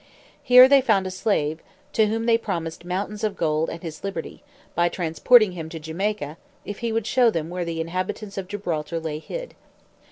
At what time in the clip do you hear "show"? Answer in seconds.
7.05-7.29